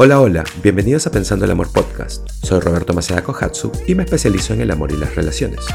[0.00, 2.28] Hola, hola, bienvenidos a Pensando el Amor Podcast.
[2.30, 5.66] Soy Roberto Maceda Kohatsu y me especializo en el amor y las relaciones.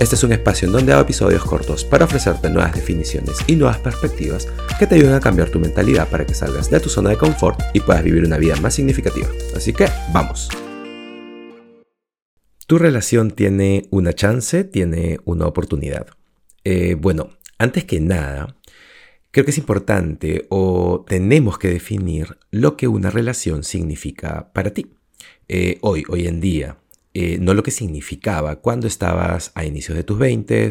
[0.00, 3.78] Este es un espacio en donde hago episodios cortos para ofrecerte nuevas definiciones y nuevas
[3.78, 4.48] perspectivas
[4.80, 7.60] que te ayuden a cambiar tu mentalidad para que salgas de tu zona de confort
[7.72, 9.28] y puedas vivir una vida más significativa.
[9.54, 10.48] Así que, vamos.
[12.66, 16.08] Tu relación tiene una chance, tiene una oportunidad.
[16.64, 18.56] Eh, bueno, antes que nada,
[19.38, 24.88] Creo que es importante o tenemos que definir lo que una relación significa para ti.
[25.46, 26.78] Eh, hoy, hoy en día,
[27.14, 30.70] eh, no lo que significaba cuando estabas a inicios de tus 20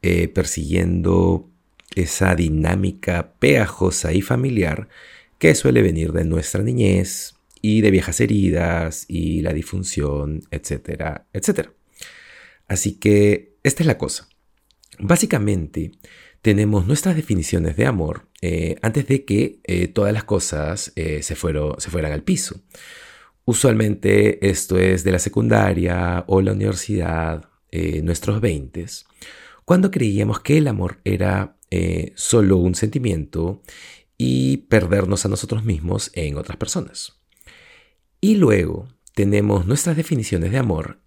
[0.00, 1.50] eh, persiguiendo
[1.94, 4.88] esa dinámica pegajosa y familiar
[5.38, 11.74] que suele venir de nuestra niñez y de viejas heridas y la disfunción, etcétera, etcétera.
[12.68, 14.30] Así que esta es la cosa.
[14.98, 15.92] Básicamente,
[16.42, 21.36] tenemos nuestras definiciones de amor eh, antes de que eh, todas las cosas eh, se,
[21.36, 22.60] se fueran al piso.
[23.44, 27.48] Usualmente esto es de la secundaria o la universidad,
[28.02, 28.84] nuestros 20,
[29.64, 31.56] cuando creíamos que el amor era
[32.14, 33.62] solo un sentimiento
[34.18, 37.18] y perdernos a nosotros mismos en otras personas.
[38.20, 41.00] Y luego tenemos nuestras definiciones de amor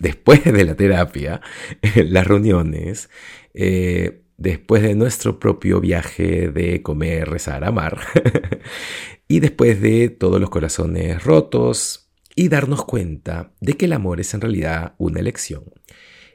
[0.00, 1.42] después de la terapia,
[1.94, 3.08] las reuniones,
[4.42, 8.00] después de nuestro propio viaje de comer, rezar, amar,
[9.28, 14.34] y después de todos los corazones rotos, y darnos cuenta de que el amor es
[14.34, 15.64] en realidad una elección,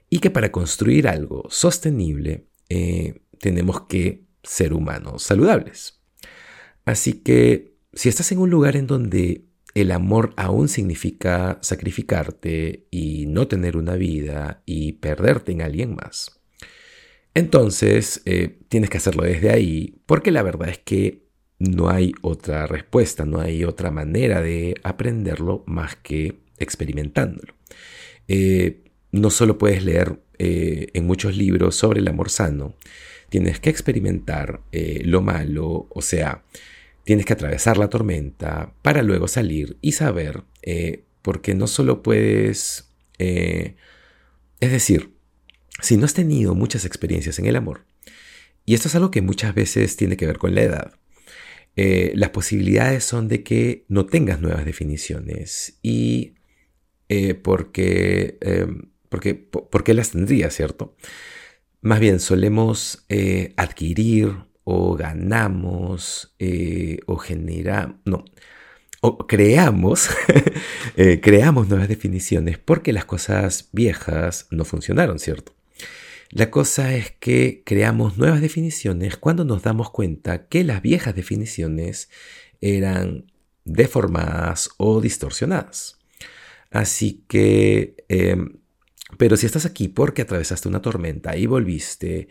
[0.10, 6.02] y que para construir algo sostenible eh, tenemos que ser humanos saludables.
[6.86, 13.26] Así que si estás en un lugar en donde el amor aún significa sacrificarte y
[13.28, 16.37] no tener una vida y perderte en alguien más,
[17.38, 21.28] entonces, eh, tienes que hacerlo desde ahí, porque la verdad es que
[21.60, 27.54] no hay otra respuesta, no hay otra manera de aprenderlo más que experimentándolo.
[28.28, 32.74] Eh, no solo puedes leer eh, en muchos libros sobre el amor sano,
[33.30, 34.62] tienes que experimentar
[35.04, 36.44] lo malo, o sea,
[37.04, 40.44] tienes que atravesar la tormenta para luego salir y saber,
[41.22, 43.76] porque no solo puedes, es
[44.72, 45.17] decir,
[45.82, 47.86] si no has tenido muchas experiencias en el amor,
[48.66, 50.94] y esto es algo que muchas veces tiene que ver con la edad,
[51.78, 56.34] eh, las posibilidades son de que no tengas nuevas definiciones y
[57.08, 60.98] eh, porque, em, porque, porque, las tendrías, ¿cierto?
[61.82, 64.34] Más bien solemos eh, adquirir
[64.64, 66.36] o ganamos
[67.06, 68.26] o generamos, no,
[69.02, 70.10] o creamos,
[71.22, 75.57] creamos nuevas definiciones porque las cosas viejas no funcionaron, ¿cierto?
[76.30, 82.10] La cosa es que creamos nuevas definiciones cuando nos damos cuenta que las viejas definiciones
[82.60, 83.32] eran
[83.64, 86.00] deformadas o distorsionadas.
[86.72, 88.60] Así que, em,
[89.18, 92.28] pero si estás aquí porque atravesaste una tormenta y volviste,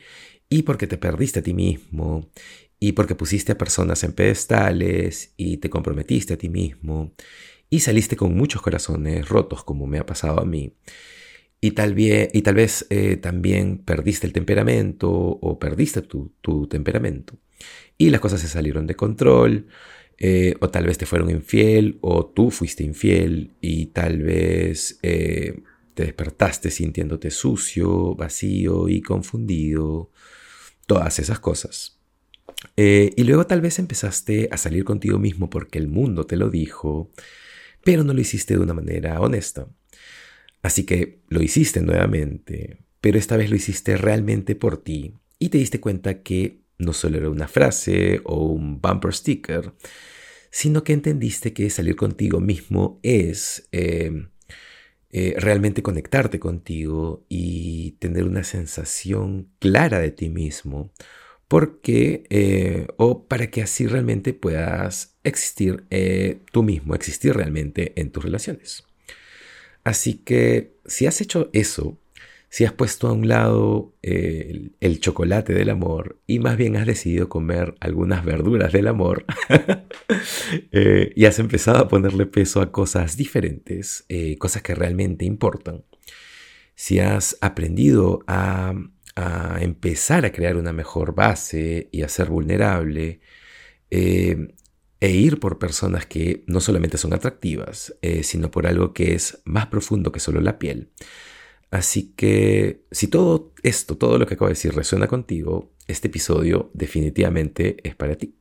[0.48, 2.30] y porque te perdiste a ti mismo,
[2.78, 7.14] y porque pusiste a personas en pedestales, y te comprometiste a ti mismo,
[7.70, 10.74] y saliste con muchos corazones rotos como me ha pasado a mí,
[11.60, 17.34] y tal, vez eh, también perdiste el temperamento o perdiste tu, temperamento.
[17.98, 19.66] Y las cosas se salieron de control,
[20.18, 25.60] eh, o tal vez te fueron infiel, o tú fuiste infiel, y tal vez eh,
[25.94, 30.10] te despertaste sintiéndote sucio, vacío y confundido.
[30.86, 31.98] Todas esas cosas.
[32.76, 37.10] y luego tal vez empezaste a salir contigo mismo porque el mundo te lo dijo,
[37.82, 39.68] pero no lo hiciste de una manera honesta.
[40.66, 45.58] Así que lo hiciste nuevamente, pero esta vez lo hiciste realmente por ti y te
[45.58, 49.74] diste cuenta que no solo era una frase o un bumper sticker,
[50.50, 54.26] sino que entendiste que salir contigo mismo es eh,
[55.10, 60.92] eh, realmente conectarte contigo y tener una sensación clara de ti mismo,
[61.46, 65.86] porque eh, o para que así realmente puedas existir
[66.50, 68.85] tú mismo, existir realmente en tus relaciones.
[69.86, 71.96] Así que si has hecho eso,
[72.48, 76.88] si has puesto a un lado eh, el, chocolate del amor y más bien has
[76.88, 79.24] decidido comer algunas verduras del amor
[80.72, 85.84] eh, y has empezado a ponerle peso a cosas diferentes, eh, cosas que realmente importan,
[86.74, 88.74] si has aprendido a,
[89.14, 93.20] a, empezar a crear una mejor base y a ser vulnerable,
[95.06, 99.40] e ir por personas que no solamente son atractivas, eh, sino por algo que es
[99.44, 100.90] más profundo que solo la piel.
[101.70, 106.72] Así que si todo esto, todo lo que acabo de decir resuena contigo, este episodio
[106.74, 108.34] definitivamente es para ti.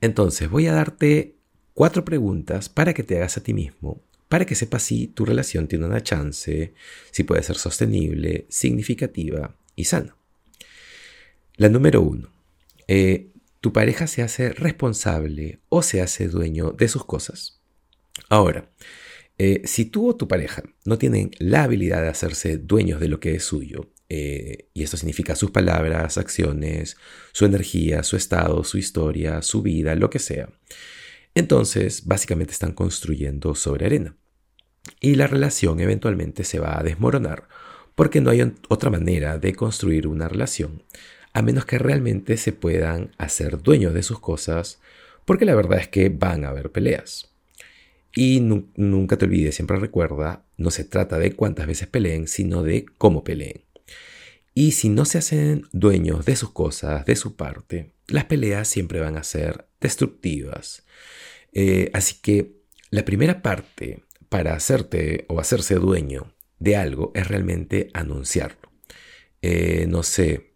[0.00, 1.34] Entonces voy a darte
[1.72, 5.66] cuatro preguntas para que te hagas a ti mismo, para que sepas si tu relación
[5.66, 6.74] tiene una chance,
[7.10, 10.14] si puede ser sostenible, significativa y sana.
[11.56, 12.28] La número uno.
[12.86, 13.33] Eh,
[13.64, 17.62] ¿Tu pareja se hace responsable o se hace dueño de sus cosas?
[18.28, 18.70] Ahora,
[19.38, 23.20] eh, si tú o tu pareja no tienen la habilidad de hacerse dueños de lo
[23.20, 26.98] que es suyo, eh, y esto significa sus palabras, acciones,
[27.32, 30.50] su energía, su estado, su historia, su vida, lo que sea,
[31.34, 34.14] entonces básicamente están construyendo sobre arena.
[35.00, 37.48] Y la relación eventualmente se va a desmoronar
[37.94, 40.82] porque no hay otra manera de construir una relación
[41.34, 44.80] a menos que realmente se puedan hacer dueños de sus cosas,
[45.24, 47.32] porque la verdad es que van a haber peleas.
[48.14, 52.86] Y nunca te olvides, siempre recuerda, no se trata de cuántas veces peleen, sino de
[52.98, 53.64] cómo peleen.
[54.54, 59.00] Y si no se hacen dueños de sus cosas, de su parte, las peleas siempre
[59.00, 60.86] van a ser destructivas.
[61.52, 62.60] Eh, así que
[62.90, 68.70] la primera parte para hacerte o hacerse dueño de algo es realmente anunciarlo.
[69.42, 70.53] Eh, no sé,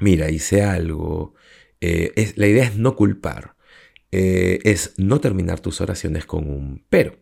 [0.00, 1.34] mira, hice algo.
[1.80, 3.56] Eh, la idea es no culpar.
[4.10, 7.18] Eh, es no terminar tus oraciones con un pero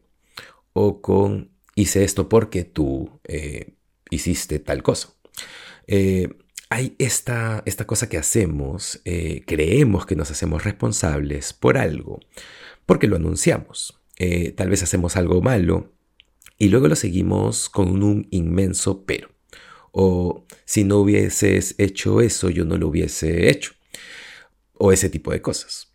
[0.73, 3.75] o con hice esto porque tú eh,
[4.11, 5.15] hiciste tal cosa.
[6.69, 9.03] hay esta, esta, cosa que hacemos,
[9.47, 12.21] creemos que nos hacemos responsables por algo,
[12.87, 14.01] porque lo anunciamos.
[14.57, 15.93] tal vez hacemos algo malo
[16.59, 19.36] y luego lo seguimos con un inmenso pero.
[19.99, 23.73] O si no hubieses hecho eso, yo no lo hubiese hecho.
[24.75, 25.91] O ese tipo de cosas.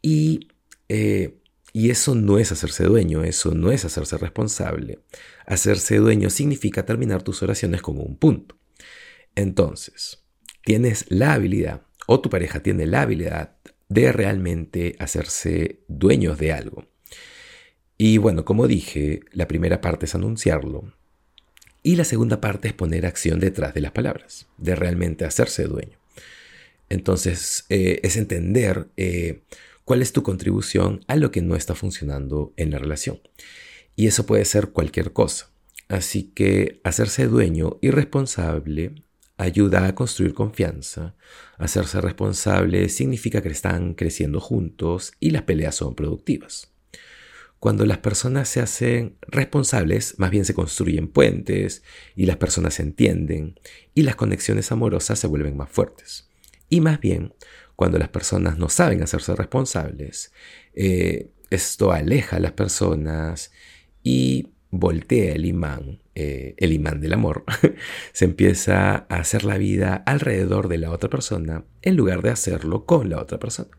[0.00, 0.48] Y,
[0.88, 1.38] eh,
[1.74, 5.00] y eso no es hacerse dueño, eso no es hacerse responsable.
[5.44, 8.56] Hacerse dueño significa terminar tus oraciones con un punto.
[9.34, 10.24] Entonces,
[10.64, 13.58] tienes la habilidad, o tu pareja tiene la habilidad
[13.90, 16.86] de realmente hacerse dueños de algo.
[17.98, 20.94] Y bueno, como dije, la primera parte es anunciarlo.
[21.86, 25.98] Y la segunda parte es poner acción detrás de las palabras, de realmente hacerse dueño.
[26.88, 29.42] Entonces, eh, es entender eh,
[29.84, 33.20] cuál es tu contribución a lo que no está funcionando en la relación.
[33.96, 35.50] Y eso puede ser cualquier cosa.
[35.88, 38.94] Así que hacerse dueño y responsable
[39.36, 41.14] ayuda a construir confianza.
[41.58, 46.73] Hacerse responsable significa que están creciendo juntos y las peleas son productivas.
[47.64, 51.82] Cuando las personas se hacen responsables, más bien se construyen puentes
[52.14, 53.58] y las personas se entienden
[53.94, 56.28] y las conexiones amorosas se vuelven más fuertes.
[56.68, 57.32] Y más bien,
[57.74, 60.30] cuando las personas no saben hacerse responsables,
[60.74, 63.50] eh, esto aleja a las personas
[64.02, 67.46] y voltea el imán, eh, el imán del amor,
[68.12, 72.84] se empieza a hacer la vida alrededor de la otra persona en lugar de hacerlo
[72.84, 73.70] con la otra persona.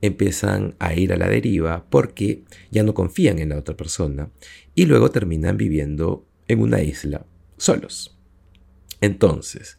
[0.00, 4.30] Empiezan a ir a la deriva porque ya no confían en la otra persona
[4.74, 8.16] y luego terminan viviendo en una isla solos.
[9.00, 9.78] Entonces,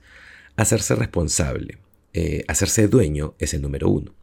[0.56, 1.78] hacerse responsable,
[2.14, 4.14] eh, hacerse dueño es el número uno.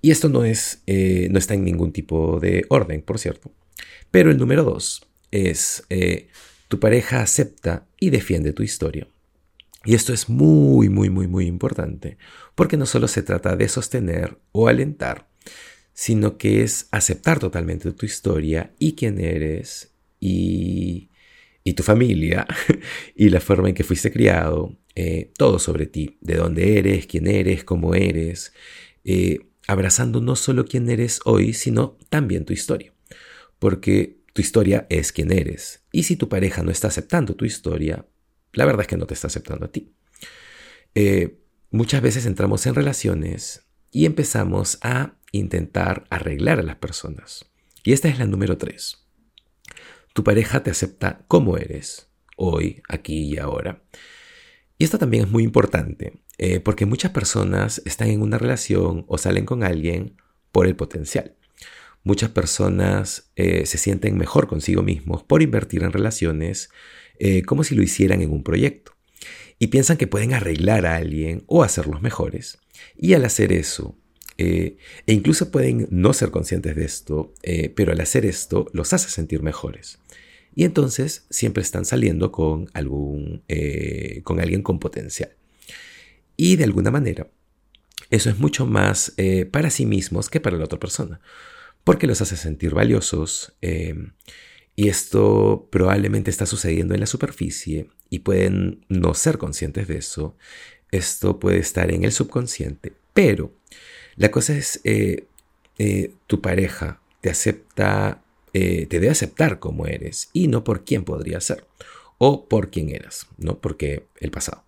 [0.00, 3.52] Y esto no, es, eh, no está en ningún tipo de orden, por cierto.
[4.10, 6.28] Pero el número dos es eh,
[6.68, 9.06] tu pareja acepta y defiende tu historia.
[9.84, 12.16] Y esto es muy, muy, muy, muy importante,
[12.54, 15.28] porque no solo se trata de sostener o alentar,
[15.92, 21.10] sino que es aceptar totalmente tu historia y quién eres y,
[21.64, 22.46] y tu familia
[23.16, 27.26] y la forma en que fuiste criado eh, todo sobre ti, de dónde eres, quién
[27.26, 28.52] eres, cómo eres,
[29.04, 32.92] eh, abrazando no solo quién eres hoy, sino también tu historia.
[33.58, 35.82] Porque tu historia es quién eres.
[35.92, 38.06] Y si tu pareja no está aceptando tu historia,
[38.52, 39.92] la verdad es que no te está aceptando a ti.
[40.94, 41.38] Eh,
[41.70, 47.46] muchas veces entramos en relaciones y empezamos a intentar arreglar a las personas.
[47.84, 49.06] Y esta es la número tres.
[50.12, 53.82] Tu pareja te acepta como eres, hoy, aquí y ahora.
[54.78, 59.16] Y esto también es muy importante, eh, porque muchas personas están en una relación o
[59.16, 60.16] salen con alguien
[60.50, 61.34] por el potencial.
[62.04, 66.70] Muchas personas eh, se sienten mejor consigo mismos por invertir en relaciones
[67.18, 68.92] eh, como si lo hicieran en un proyecto.
[69.58, 72.58] Y piensan que pueden arreglar a alguien o hacerlos mejores.
[72.96, 73.96] Y al hacer eso,
[74.38, 74.76] e
[75.06, 77.32] incluso pueden no ser conscientes de esto,
[77.76, 80.00] pero al hacer esto los hace sentir mejores.
[80.54, 85.34] Y entonces siempre están saliendo con, algún, eh, con alguien con potencial.
[86.36, 87.30] Y de alguna manera,
[88.10, 91.20] eso es mucho más eh, para sí mismos que para la otra persona,
[91.84, 93.54] porque los hace sentir valiosos.
[94.74, 100.36] Y esto probablemente está sucediendo en la superficie y pueden no ser conscientes de eso.
[100.90, 103.52] Esto puede estar en el subconsciente, pero
[104.16, 105.26] la cosa es, eh,
[106.26, 111.66] tu pareja te acepta, te debe aceptar como eres y no por quién podría ser
[112.18, 113.58] o por quién eras, ¿no?
[113.58, 114.64] Porque el pasado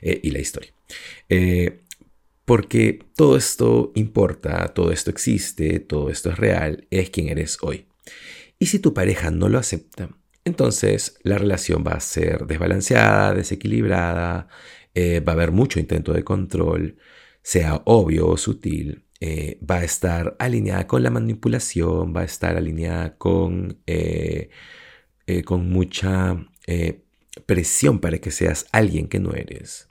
[0.00, 0.72] y la historia.
[2.44, 7.86] porque todo esto importa, todo esto existe, todo esto es real, es quien eres hoy.
[8.64, 10.08] Y si tu pareja no lo acepta,
[10.42, 14.48] entonces la relación va a ser desbalanceada, desequilibrada,
[14.94, 16.96] eh, va a haber mucho intento de control,
[17.42, 22.56] sea obvio o sutil, eh, va a estar alineada con la manipulación, va a estar
[22.56, 24.48] alineada con, eh,
[25.44, 26.48] con mucha
[27.44, 29.90] presión para que seas alguien que no eres.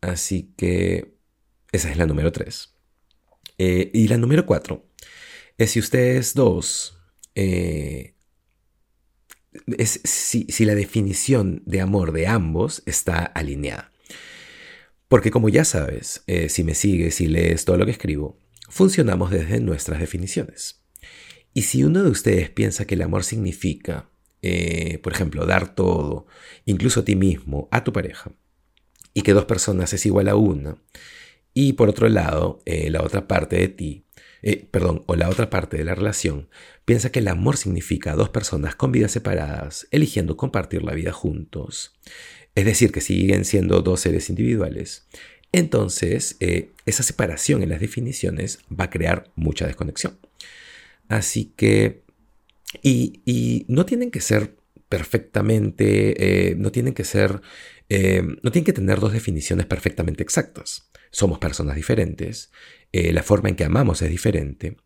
[0.00, 1.16] Así que
[1.72, 2.72] esa es la número tres.
[3.58, 4.86] y la número cuatro
[5.58, 6.95] es si ustedes dos
[7.36, 8.14] eh,
[9.76, 13.92] es si, la definición de amor de ambos está alineada.
[15.08, 19.30] Porque como ya sabes, eh, si me sigues y lees todo lo que escribo, funcionamos
[19.30, 20.82] desde nuestras definiciones.
[21.54, 24.10] Y si uno de ustedes piensa que el amor significa,
[24.42, 26.26] eh, por ejemplo, dar todo,
[26.64, 28.32] incluso a ti mismo, a tu pareja,
[29.14, 30.76] y que dos personas es igual a una,
[31.54, 34.05] y por otro lado, la otra parte de ti
[34.42, 36.48] eh, perdón, o la otra parte de la relación,
[36.84, 41.94] piensa que el amor significa dos personas con vidas separadas, eligiendo compartir la vida juntos.
[42.54, 45.06] Es decir, que siguen siendo dos seres individuales.
[45.52, 50.18] Entonces, eh, esa separación en las definiciones va a crear mucha desconexión.
[51.08, 52.02] Así que,
[52.82, 54.56] y, no tienen que ser
[54.88, 57.40] perfectamente, eh, no tienen que ser,
[57.88, 60.90] no tienen que tener dos definiciones perfectamente exactas.
[61.10, 62.50] Somos personas diferentes
[62.92, 64.76] eh, la forma en que amamos es diferente,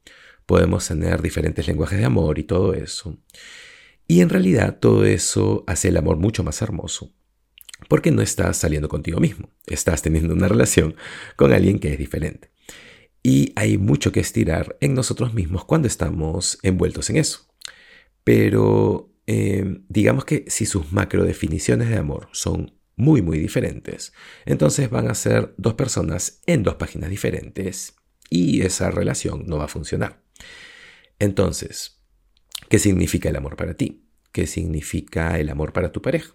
[0.47, 3.19] podemos tener diferentes lenguajes de amor y todo eso.
[4.07, 7.13] Y en realidad todo eso hace el amor mucho más hermoso,
[7.89, 10.97] porque no estás saliendo contigo mismo, estás teniendo una relación
[11.37, 12.51] con alguien que es diferente.
[13.23, 17.47] Y hay mucho que estirar en nosotros mismos cuando estamos envueltos en eso.
[18.25, 24.13] Pero eh, digamos que si sus macro definiciones de amor son muy muy diferentes.
[24.45, 27.95] Entonces van a ser dos personas en dos páginas diferentes
[28.29, 30.23] y esa relación no va a funcionar.
[31.19, 32.01] Entonces,
[32.69, 34.07] ¿qué significa el amor para ti?
[34.33, 36.35] ¿Qué significa el amor para tu pareja?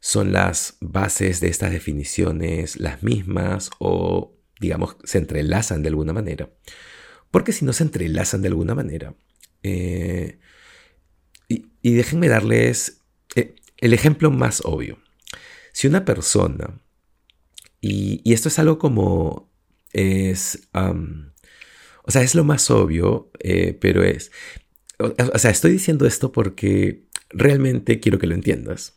[0.00, 6.50] ¿Son las bases de estas definiciones las mismas o, digamos, se entrelazan de alguna manera?
[7.30, 9.14] Porque si no se entrelazan de alguna manera,
[9.62, 10.38] eh,
[11.48, 13.02] y, déjenme darles
[13.34, 14.98] eh, el ejemplo más obvio.
[15.72, 16.80] Si una persona,
[17.80, 19.50] y, esto es algo como
[19.92, 24.30] es, o sea, es lo más obvio, eh, pero es,
[24.98, 28.94] o, sea, estoy diciendo esto porque realmente quiero que lo entiendas.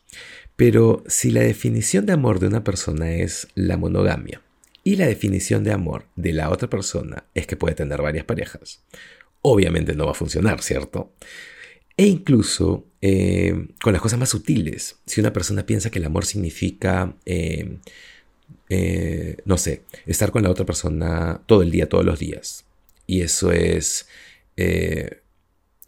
[0.56, 4.42] Pero si la definición de amor de una persona es la monogamia
[4.84, 8.84] y la definición de amor de la otra persona es que puede tener varias parejas,
[9.42, 11.14] obviamente no va a funcionar, ¿cierto?
[11.98, 16.26] E incluso eh, con las cosas más sutiles, si una persona piensa que el amor
[16.26, 17.78] significa, eh,
[18.70, 22.66] eh, no sé, estar con la otra persona todo el día, todos los días.
[23.08, 24.08] Y eso es...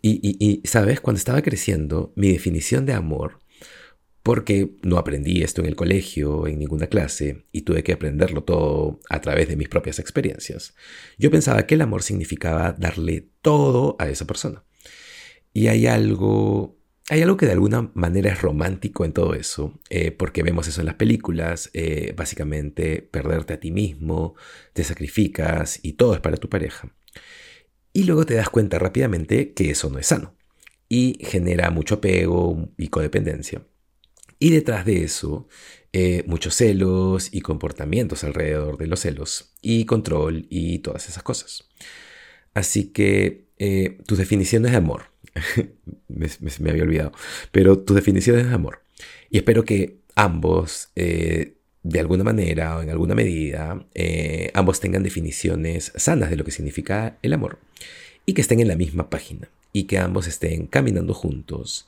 [0.01, 3.39] y, sabes, cuando estaba creciendo, mi definición de amor,
[4.23, 8.99] porque no aprendí esto en el colegio, en ninguna clase, y tuve que aprenderlo todo
[9.09, 10.75] a través de mis propias experiencias,
[11.17, 14.63] yo pensaba que el amor significaba darle todo a esa persona.
[15.57, 16.77] Y hay algo,
[17.09, 20.81] hay algo que de alguna manera es romántico en todo eso, eh, porque vemos eso
[20.81, 24.35] en las películas, eh, básicamente perderte a ti mismo,
[24.73, 26.95] te sacrificas y todo es para tu pareja.
[27.91, 30.35] Y luego te das cuenta rápidamente que eso no es sano
[30.89, 33.65] y genera mucho apego y codependencia.
[34.37, 35.47] Y detrás de eso,
[35.91, 41.67] eh, muchos celos y comportamientos alrededor de los celos y control y todas esas cosas.
[42.53, 43.47] Así que
[44.05, 45.16] tus definiciones de amor,
[46.07, 47.11] me, había olvidado.
[47.51, 48.81] Pero tu definición es amor.
[49.29, 51.53] Y espero que ambos, eh,
[51.83, 56.51] de alguna manera o en alguna medida, eh, ambos tengan definiciones sanas de lo que
[56.51, 57.59] significa el amor.
[58.25, 59.49] Y que estén en la misma página.
[59.73, 61.87] Y que ambos estén caminando juntos.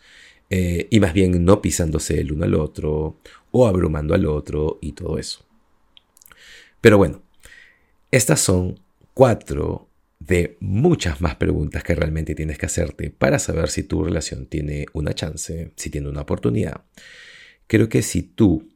[0.49, 3.17] Eh, y más bien no pisándose el uno al otro
[3.51, 5.45] o abrumando al otro y todo eso.
[6.81, 7.21] Pero bueno,
[8.11, 8.79] estas son
[9.13, 9.88] cuatro
[10.19, 14.85] de muchas más preguntas que realmente tienes que hacerte para saber si tu relación tiene
[14.93, 16.83] una chance, si tiene una oportunidad.
[17.67, 18.67] Creo que si tú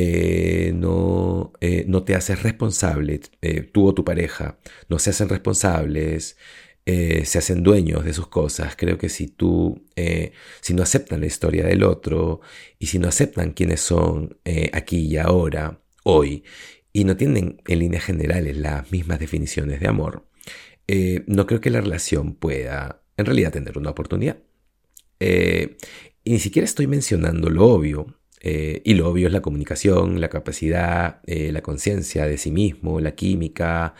[0.00, 5.28] eh, no, eh, no, te haces responsable, eh, tú o tu pareja no se hacen
[5.28, 6.36] responsables,
[6.86, 9.84] se hacen dueños de sus cosas, creo que si tú,
[10.62, 12.40] si no aceptan la historia del otro
[12.78, 14.38] y si no aceptan quiénes son
[14.72, 16.44] aquí y ahora, hoy,
[16.90, 20.27] y no tienen en líneas generales las mismas definiciones de amor,
[20.88, 24.38] eh, no creo que la relación pueda en realidad tener una oportunidad.
[25.20, 25.76] Eh,
[26.24, 30.28] y ni siquiera estoy mencionando lo obvio, eh, y lo obvio es la comunicación, la
[30.28, 33.94] capacidad, la conciencia de sí mismo, la química,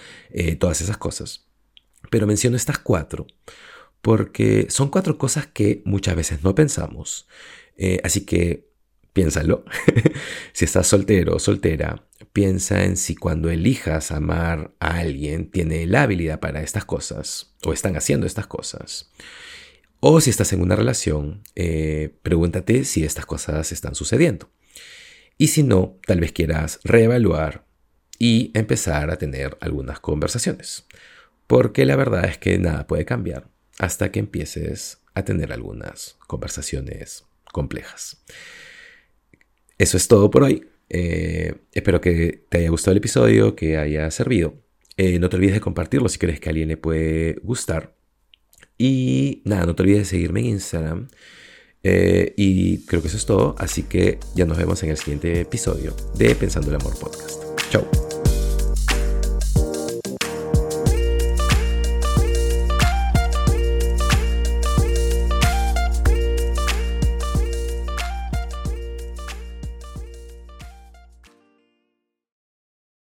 [0.59, 1.49] todas esas cosas.
[2.11, 3.26] Pero menciono estas cuatro
[4.00, 7.26] porque son cuatro cosas que muchas veces no pensamos.
[8.04, 8.68] así que
[9.12, 9.64] piénsalo.
[10.52, 12.08] si estás soltero o soltera,
[12.38, 17.73] piensa en si cuando elijas amar a alguien tiene la habilidad para estas cosas o
[17.73, 19.11] están haciendo estas cosas.
[19.99, 24.52] O si estás en una relación, eh, pregúntate si estas cosas están sucediendo.
[25.37, 27.66] Y si no, tal vez quieras reevaluar
[28.21, 30.87] y empezar a tener algunas conversaciones.
[31.49, 33.49] Porque la verdad es que nada puede cambiar
[33.80, 38.23] hasta que empieces a tener algunas conversaciones complejas.
[39.76, 40.68] Eso es todo por hoy.
[40.90, 44.54] Eh, espero que te haya gustado el episodio, que haya servido.
[44.97, 47.95] Eh, no te olvides de compartirlo si crees que a alguien le puede gustar.
[48.76, 51.09] Y nada, no te olvides de seguirme en Instagram.
[51.83, 53.54] Eh, y creo que eso es todo.
[53.59, 57.42] Así que ya nos vemos en el siguiente episodio de Pensando el Amor Podcast.
[57.71, 58.08] Chao.